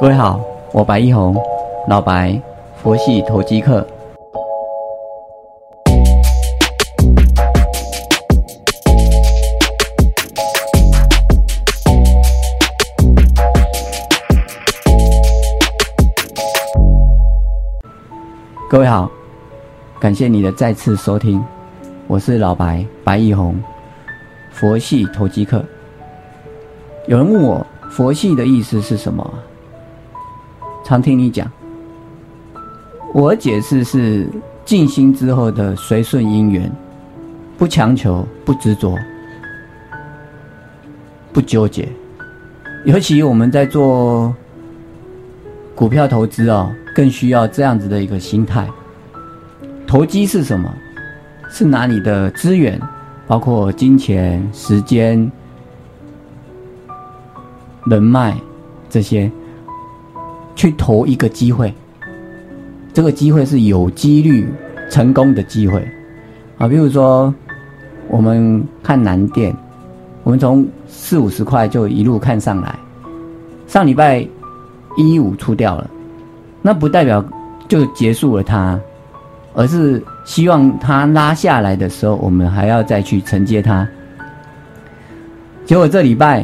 [0.00, 0.40] 各位好，
[0.72, 1.36] 我白一红，
[1.86, 2.38] 老白，
[2.82, 3.86] 佛系投机客。
[18.68, 19.08] 各位好，
[20.00, 21.42] 感谢你的再次收听，
[22.08, 23.54] 我是老白白一红，
[24.50, 25.64] 佛系投机客。
[27.06, 29.32] 有人问我佛系的意思是什么？
[30.84, 31.50] 常听你讲，
[33.14, 34.28] 我解释是
[34.66, 36.70] 静心之后的随顺因缘，
[37.56, 38.94] 不强求，不执着，
[41.32, 41.88] 不纠结。
[42.84, 44.34] 尤其我们在做
[45.74, 48.68] 股票投资哦，更需要这样子的一个心态。
[49.86, 50.70] 投机是什么？
[51.48, 52.78] 是拿你的资源，
[53.26, 55.32] 包括金钱、时间、
[57.86, 58.36] 人脉
[58.90, 59.32] 这些。
[60.64, 61.70] 去投一个机会，
[62.94, 64.48] 这个机会是有几率
[64.90, 65.86] 成功的机会
[66.56, 66.66] 啊！
[66.66, 67.34] 比如说，
[68.08, 69.54] 我们看南电，
[70.22, 72.78] 我们从四五十块就一路看上来，
[73.66, 74.26] 上礼拜
[74.96, 75.90] 一五出掉了，
[76.62, 77.22] 那不代表
[77.68, 78.80] 就结束了它，
[79.52, 83.86] 而是希望它拉下来的时候，我们还要再去承接它。
[85.66, 86.42] 结果这礼拜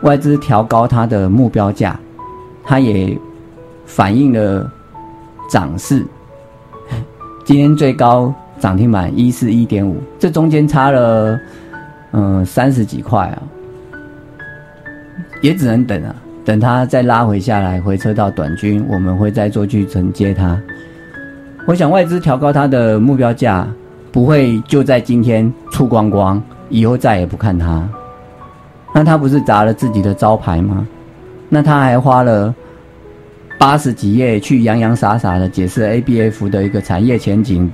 [0.00, 1.96] 外资调高它的目标价，
[2.64, 3.16] 它也。
[3.84, 4.70] 反映了
[5.50, 6.04] 涨势，
[7.44, 11.38] 今天最高涨停板一四一点五，这中间差了
[12.12, 13.42] 嗯三十几块啊，
[15.42, 20.58] 也只能等啊，等它再拉回下来，回撤到短均，我们会再做去承接它。
[21.66, 23.66] 我想外资调高它的目标价，
[24.10, 27.86] 不会就在今天出光光，以后再也不看它，
[28.94, 30.86] 那他不是砸了自己的招牌吗？
[31.48, 32.54] 那他还花了。
[33.62, 37.70] 八十几页去洋洋洒洒的解释 A B F 的一个产业前景，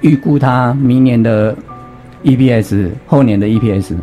[0.00, 1.56] 预估它明年的
[2.24, 3.96] E P S，后年的 E P S，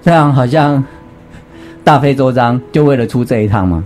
[0.00, 0.84] 这样好像
[1.82, 3.84] 大费周章，就为了出这一趟吗？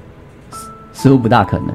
[0.93, 1.69] 似乎不大可能。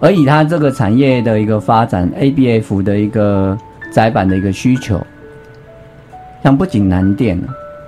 [0.00, 3.56] 而以它这个产业的一个发展，A B F 的一个
[3.92, 5.00] 窄板的一个需求，
[6.42, 7.40] 像不仅南电、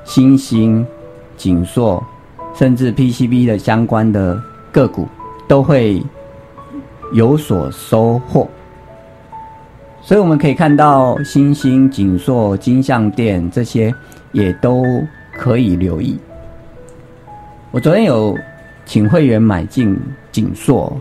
[0.04, 0.86] 新兴、
[1.36, 2.00] 景硕，
[2.54, 4.41] 甚至 P C B 的相关的。
[4.72, 5.08] 个股
[5.48, 6.03] 都会
[7.12, 8.48] 有所收获，
[10.00, 13.92] 所以我们可以看到新兴、锦硕、金象店这些
[14.32, 14.84] 也都
[15.32, 16.19] 可以留意。
[17.72, 18.36] 我昨天有
[18.84, 19.98] 请会员买进
[20.32, 20.97] 锦硕，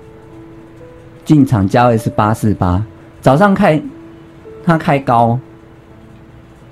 [1.23, 2.83] 进场价位是八四八，
[3.21, 3.81] 早上开
[4.63, 5.39] 它开高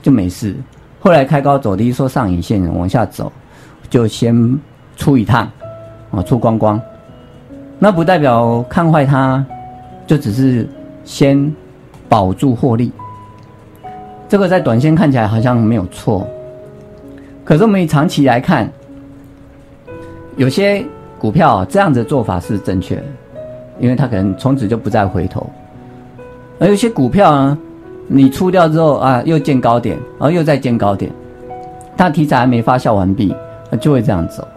[0.02, 0.56] 就没事，
[1.00, 3.32] 后来开高走低，说上影线往下走，
[3.90, 4.60] 就先
[4.96, 5.48] 出一趟。
[6.12, 6.80] 啊，出光光，
[7.80, 9.46] 那不代表看坏它，
[10.06, 10.68] 就只是
[11.04, 11.54] 先
[12.08, 12.92] 保住获利。
[14.30, 16.28] 这个在短线看起来好像没有错，
[17.44, 18.70] 可是我们以长期来看，
[20.36, 20.86] 有些
[21.18, 23.02] 股票这样子做法是正确，
[23.80, 25.50] 因为它可能从此就不再回头。
[26.60, 27.58] 而有些股票呢，
[28.08, 31.12] 你出掉之后啊，又见高点，然后又再见高点，
[31.96, 33.34] 它题材还没发酵完毕，
[33.70, 34.48] 它就会这样走。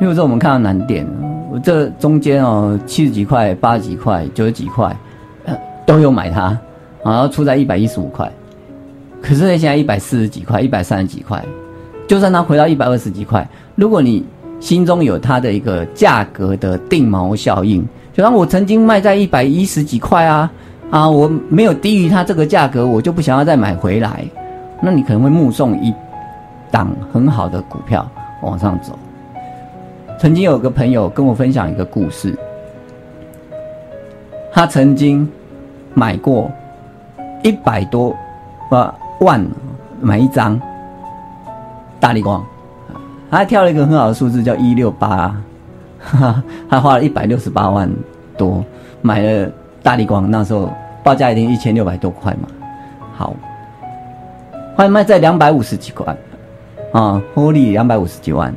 [0.00, 1.06] 比如说，我们看到南电，
[1.52, 4.96] 我这中间哦，七十几块、八十几块、九十几块，
[5.44, 6.56] 呃，都有买它，
[7.04, 8.26] 然后出在一百一十五块。
[9.20, 11.44] 可是现在一百四十几块、一百三十几块，
[12.08, 14.24] 就算它回到一百二十几块，如果你
[14.58, 20.50] 心中有它的一个价格的定锚效应，就像我曾经卖在一百一十几块啊，
[20.90, 24.24] 啊，我没有低于它这个价格，我就不想要再买回来，
[24.80, 25.92] 那你可能会目送一
[26.70, 28.10] 档很好的股票
[28.42, 28.98] 往上走。
[30.20, 32.38] 曾经有个朋友跟我分享一个故事，
[34.52, 35.26] 他曾经
[35.94, 36.52] 买过
[37.42, 38.14] 一百多
[39.20, 39.42] 万
[39.98, 40.60] 买一张
[41.98, 42.44] 大力光，
[43.30, 45.34] 他挑了一个很好的数字叫一六八，
[46.68, 47.90] 他花了一百六十八万
[48.36, 48.62] 多
[49.00, 49.50] 买了
[49.82, 50.70] 大力光，那时候
[51.02, 52.48] 报价已经一千六百多块嘛，
[53.16, 53.34] 好，
[54.76, 56.14] 后来卖在两百五十几块，
[56.92, 58.54] 啊，获利两百五十几万。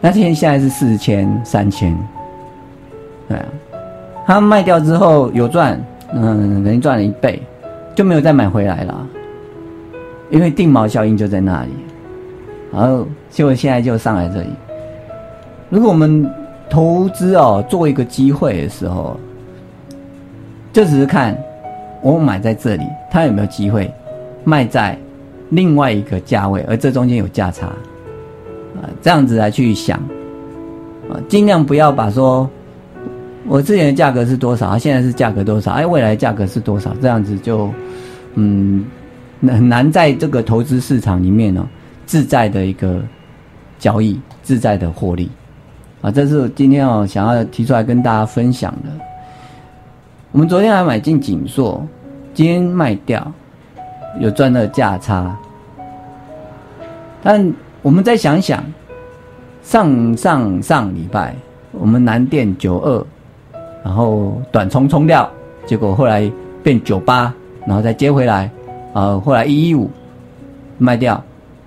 [0.00, 1.96] 那天现在是四千三千，
[3.28, 3.44] 对啊，
[4.26, 5.80] 他卖掉之后有赚，
[6.12, 7.42] 嗯，等于赚了一倍，
[7.94, 9.06] 就没有再买回来了，
[10.30, 11.70] 因为定锚效应就在那里，
[12.72, 14.48] 然后结果现在就上来这里。
[15.70, 16.30] 如果我们
[16.70, 19.18] 投资哦，做一个机会的时候，
[20.72, 21.36] 就只是看
[22.02, 23.90] 我买在这里，它有没有机会
[24.44, 24.96] 卖在
[25.48, 27.72] 另外一个价位，而这中间有价差。
[28.76, 29.98] 啊，这样子来去想，
[31.10, 32.48] 啊，尽量不要把说，
[33.46, 37.70] 我之前的价格是多少，现在是价格多少，哎，未来价格是多少，这样子就，
[38.34, 38.84] 嗯，
[39.42, 41.66] 很难在这个投资市场里面呢，
[42.04, 43.00] 自在的一个
[43.78, 45.30] 交易，自在的获利，
[46.02, 48.90] 啊，这是我今天哦想要提出来跟大家分享的。
[50.32, 51.82] 我们昨天还买进锦硕，
[52.34, 53.32] 今天卖掉，
[54.20, 55.34] 有赚了价差。
[57.22, 57.50] 但
[57.86, 58.64] 我们再想想，
[59.62, 61.32] 上上上礼拜
[61.70, 63.06] 我们南电九二，
[63.84, 65.30] 然后短冲冲掉，
[65.66, 66.28] 结果后来
[66.64, 67.32] 变九八，
[67.64, 68.50] 然后再接回来，
[68.92, 69.88] 啊，后来一一五
[70.78, 71.14] 卖掉，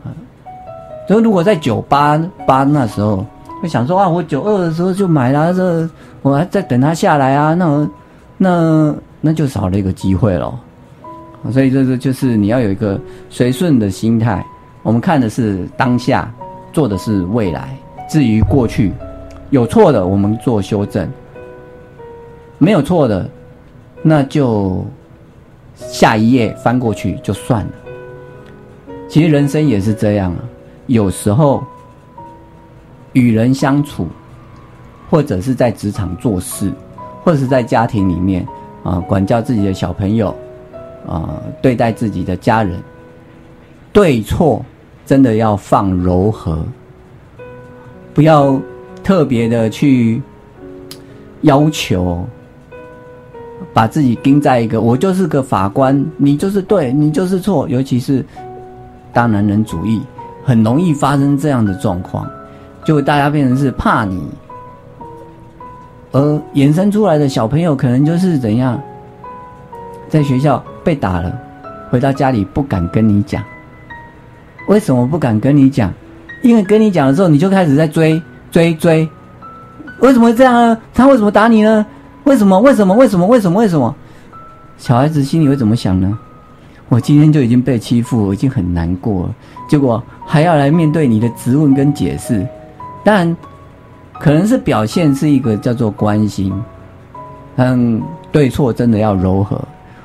[0.04, 0.12] 啊，
[1.07, 3.25] 所以如果在九八八那时候，
[3.62, 5.89] 会想说啊，我九二的时候就买了，这
[6.22, 7.89] 我还在等它下来啊，那
[8.36, 10.60] 那那就少了一个机会咯。
[11.54, 13.00] 所以这个就是你要有一个
[13.30, 14.45] 随顺的心态。
[14.81, 16.34] 我们看的是当下，
[16.72, 17.78] 做的是未来。
[18.10, 18.92] 至于过去
[19.50, 21.08] 有错的，我们做修正；
[22.58, 23.30] 没有错的，
[24.02, 24.86] 那就
[25.76, 27.72] 下一页翻过去就算了。
[29.08, 30.40] 其实人生也是这样啊，
[30.88, 31.64] 有时候
[33.14, 34.08] 与人相处，
[35.10, 36.72] 或者是在职场做事，
[37.24, 38.48] 或者是在家庭里面
[38.84, 40.34] 啊，管教自己的小朋友
[41.08, 42.82] 啊，对待自己的家人。
[44.00, 44.63] 对错
[45.06, 46.57] 真的要放柔和，
[48.13, 48.57] 不要
[49.04, 50.22] 特别的去
[51.42, 52.25] 要求，
[53.74, 57.68] 把自己盯在一个我就是个法官，你就是对，你就是错。
[57.68, 58.25] 尤其是
[59.12, 60.01] 大男人主义，
[60.46, 62.25] 很容易发生这样的状况，
[62.86, 64.24] 就大家变成是怕你，
[66.13, 68.81] 而衍生出来的小朋友可能就是怎样，
[70.07, 71.38] 在学校被打了，
[71.90, 73.44] 回到家里不敢跟你讲。
[74.69, 75.92] 为什么不敢跟你讲？
[76.44, 78.21] 因为跟你讲的时候，你就开始在追
[78.51, 79.10] 追追。
[80.00, 80.77] 为什么会这样呢？
[80.94, 81.83] 他为什么打你呢？
[82.25, 82.57] 为什么？
[82.60, 82.94] 为什么？
[82.94, 83.25] 为什么？
[83.25, 83.60] 为什么？
[83.60, 83.94] 为什么？
[84.77, 86.16] 小孩子心里会怎么想呢？
[86.88, 89.36] 我今天就已经被欺负，我已经很难过了，
[89.68, 92.48] 结果还要来面对你的质问跟解释。
[93.04, 93.36] 当然，
[94.19, 96.54] 可能是表现是一个叫做关心，
[97.56, 98.00] 嗯，
[98.31, 99.60] 对错真的要柔和。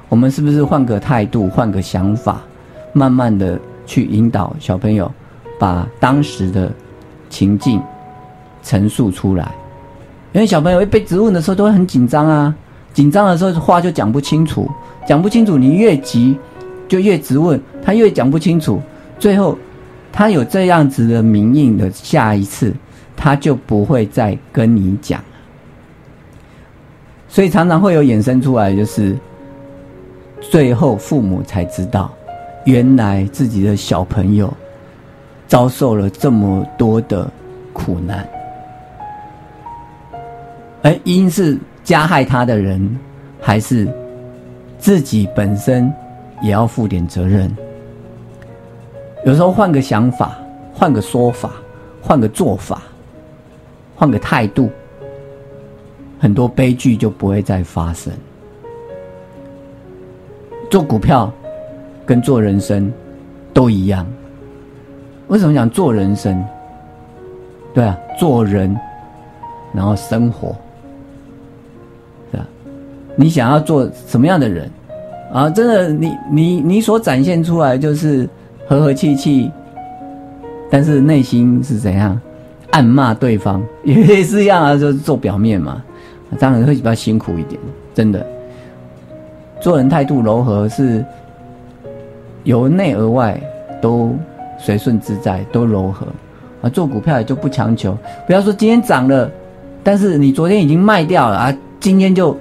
[0.08, 2.40] 我们是不是换个态度，换个想法，
[2.94, 3.60] 慢慢的？
[3.86, 5.10] 去引导小朋友，
[5.58, 6.72] 把当时的
[7.28, 7.82] 情境
[8.62, 9.50] 陈述出来，
[10.32, 12.54] 因为小朋友一被质问的时候都会很紧张啊，
[12.92, 14.70] 紧张的时候话就讲不清楚，
[15.06, 16.36] 讲不清楚，你越急
[16.88, 18.80] 就越质问，他越讲不清楚，
[19.18, 19.58] 最后
[20.12, 22.72] 他有这样子的明印的下一次，
[23.16, 25.22] 他就不会再跟你讲
[27.28, 29.18] 所以常常会有衍生出来，就是
[30.40, 32.12] 最后父母才知道。
[32.64, 34.52] 原来自己的小朋友
[35.46, 37.30] 遭受了这么多的
[37.74, 38.26] 苦难，
[40.82, 42.98] 而因是加害他的人，
[43.38, 43.86] 还是
[44.78, 45.92] 自己本身
[46.40, 47.54] 也要负点责任。
[49.26, 50.38] 有时候换个想法，
[50.72, 51.52] 换个说法，
[52.00, 52.82] 换个做法，
[53.94, 54.70] 换个态度，
[56.18, 58.10] 很多悲剧就不会再发生。
[60.70, 61.30] 做股票。
[62.06, 62.92] 跟做人生
[63.52, 64.06] 都一样。
[65.28, 66.44] 为什么讲做人生？
[67.72, 68.76] 对啊，做人，
[69.72, 70.54] 然后生活，
[72.30, 72.46] 是吧？
[73.16, 74.70] 你想要做什么样的人
[75.32, 75.50] 啊？
[75.50, 78.28] 真的，你你你所展现出来就是
[78.68, 79.50] 和和气气，
[80.70, 82.20] 但是内心是怎样？
[82.70, 85.82] 暗骂对方 也是一样啊，就是做表面嘛，
[86.38, 87.60] 当然会比较辛苦一点。
[87.94, 88.24] 真的，
[89.60, 91.04] 做人态度柔和是。
[92.44, 93.38] 由内而外
[93.82, 94.14] 都
[94.58, 96.06] 随顺自在，都柔和
[96.62, 96.68] 啊！
[96.70, 97.96] 做股票也就不强求，
[98.26, 99.30] 不要说今天涨了，
[99.82, 102.36] 但是你昨天已经卖掉了啊，今天就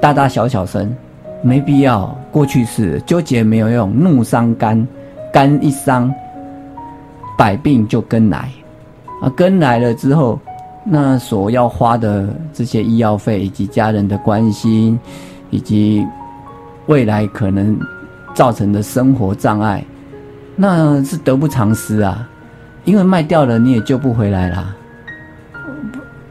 [0.00, 0.94] 大大小小声，
[1.42, 2.16] 没必要。
[2.30, 4.86] 过去式纠结没有用，怒伤肝，
[5.32, 6.12] 肝一伤，
[7.36, 8.50] 百病就跟来
[9.22, 9.32] 啊！
[9.34, 10.38] 跟来了之后，
[10.84, 14.98] 那所要花的这些医药费，以及家人的关心，
[15.50, 16.06] 以及
[16.86, 17.78] 未来可能。
[18.36, 19.82] 造成的生活障碍，
[20.54, 22.28] 那是得不偿失啊！
[22.84, 24.76] 因为卖掉了，你也救不回来啦。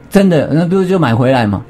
[0.08, 1.64] 真的，那不如就买回来嘛。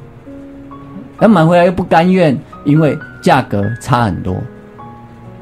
[1.23, 4.37] 要买回来又不甘愿，因为价格差很多。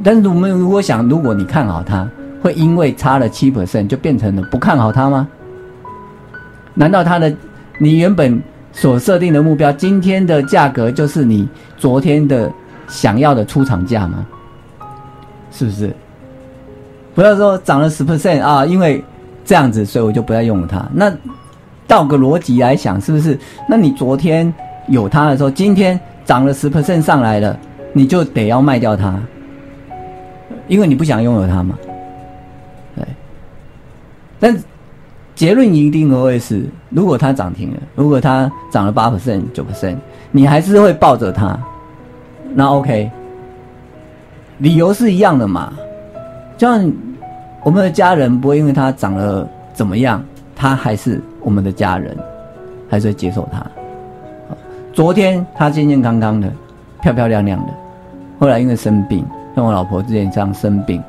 [0.04, 2.08] 但是我们如果想，如果你看好它，
[2.40, 5.26] 会因为差了七 percent 就变成了不看好它吗？
[6.72, 7.34] 难道它的
[7.78, 12.48] 你原本所设定的目标，今天的价格就是你昨天的
[12.86, 14.24] 想要的出厂价吗？
[15.54, 15.94] 是不是？
[17.14, 19.02] 不要说涨了十 percent 啊，因为
[19.44, 20.84] 这样子，所以我就不再用了它。
[20.92, 21.12] 那
[21.86, 23.38] 倒个逻辑来想，是不是？
[23.68, 24.52] 那你昨天
[24.88, 27.56] 有它的时候，今天涨了十 percent 上来了，
[27.92, 29.16] 你就得要卖掉它，
[30.66, 31.78] 因为你不想拥有它嘛。
[32.96, 33.06] 对。
[34.40, 34.56] 但
[35.36, 39.96] 结论一定会是，如果它涨停了，如果它涨了八 percent、九 percent，
[40.32, 41.56] 你还是会抱着它。
[42.56, 43.10] 那 OK，
[44.64, 45.74] 理由是一样的嘛？
[46.56, 46.90] 就像
[47.62, 50.24] 我们的家人不会因为他长了怎么样，
[50.56, 52.16] 他还是我们的家人，
[52.88, 53.62] 还是会接受他。
[54.90, 56.50] 昨天他健健康康的，
[57.02, 57.72] 漂漂亮亮的，
[58.38, 59.22] 后来因为生病，
[59.54, 61.02] 像我老婆之前这样生病，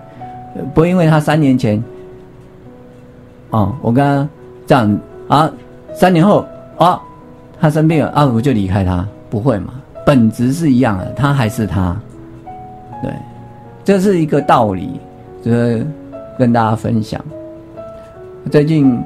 [0.74, 1.82] 不会因为他三年前，
[3.52, 4.28] 哦，我跟他
[4.68, 5.50] 这样啊，
[5.94, 6.46] 三年后
[6.78, 7.02] 啊，
[7.62, 9.76] 他生病了啊，我就离开他，不会嘛？
[10.06, 11.96] 本质是一样的，他还是他，
[13.02, 13.14] 对，
[13.86, 15.00] 这是一个道理，
[15.44, 15.86] 就是
[16.40, 17.24] 跟大家分享。
[18.52, 19.00] 最近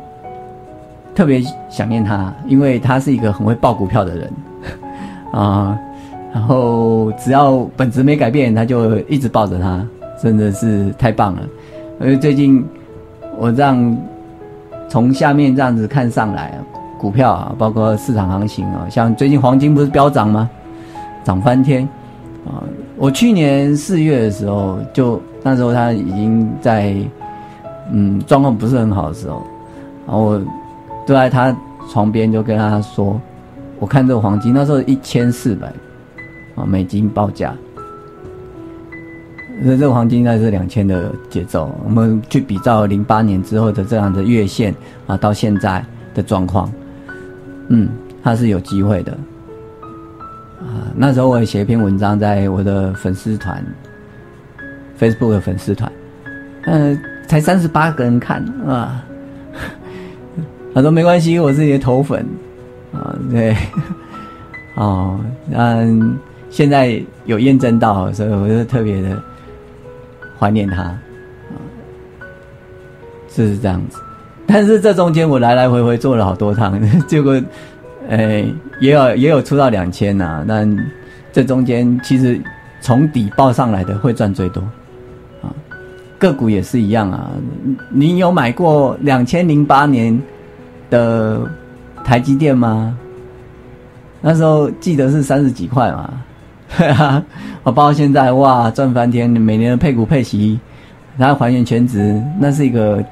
[1.14, 4.32] 特别想念他，因为他是一个很会抱股票的人
[5.34, 5.78] 啊，
[6.34, 9.86] 然后只要本质没改变，他就一直抱着他，
[10.24, 11.42] 真的是太棒了。
[12.00, 12.66] 因为最近
[13.38, 13.98] 我这样
[14.88, 16.58] 从下面这样子看上来，
[16.98, 20.50] 股票啊，包括市场行情啊，像最近黄金不是飙涨吗？
[21.26, 21.88] 涨翻天，
[22.46, 22.64] 啊！
[22.98, 26.96] 我去年四月的时候，就那时候他已经在，
[27.92, 29.44] 嗯，状况不是很好的时候，
[30.08, 30.42] 然后我
[31.06, 31.56] 坐在他
[31.90, 33.20] 床边就跟他说，
[33.80, 35.68] 我看这个黄金那时候一千四百，
[36.56, 37.54] 啊，美金报价，
[39.62, 44.74] 那这个黄金应该是两千的节奏，我们去比照零八年之后的这样的月线
[45.08, 46.72] 啊，到现在的状况，
[47.68, 47.90] 嗯，
[48.24, 49.18] 它是有机会的。
[50.60, 53.64] 啊，那时候我写一篇文章在我的粉丝团
[55.00, 55.90] ，Facebook 的粉丝团，
[56.66, 59.04] 嗯，才三十八个人看啊。
[60.76, 62.26] 他说没关系，我是你的头粉
[62.94, 63.56] 啊，对，
[64.76, 65.20] 哦，
[65.52, 66.18] 嗯，
[66.50, 69.18] 现在有验证到，所以我就特别的
[70.38, 71.00] 怀念他，啊，
[73.30, 73.98] 就是这样子。
[74.46, 77.42] 但是这中间我来来回回做了好多趟， 结果。
[78.10, 78.44] 哎，
[78.80, 80.68] 也有也有出到两千呐，但
[81.32, 82.42] 这中间其实
[82.82, 84.64] 从底报上来的会赚最多，
[85.44, 85.54] 啊，
[86.18, 87.30] 个股也是一样啊。
[87.92, 90.20] 你有买过两千零八年
[90.90, 91.40] 的
[92.04, 92.98] 台积电吗？
[94.22, 96.12] 那时候记得是三十几块嘛，
[97.62, 100.60] 我报到现在哇赚翻天，每年的配股配息，
[101.20, 103.06] 它还原全值，那是一个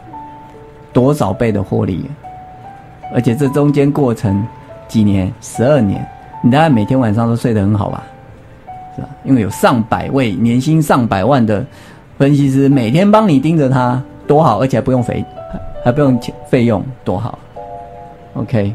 [0.91, 2.03] 多少倍的获利，
[3.13, 4.43] 而且这中间过程。
[4.87, 6.07] 几年，十二年，
[6.41, 8.03] 你大概每天晚上都睡得很好吧？
[8.95, 9.09] 是吧？
[9.23, 11.65] 因为有上百位年薪上百万的
[12.17, 15.23] 分析师每天帮你盯着他，多好，而且还不用费，
[15.83, 17.37] 还不用钱费用，多好。
[18.33, 18.73] OK，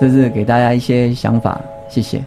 [0.00, 2.22] 这是给大家一些想法，谢谢。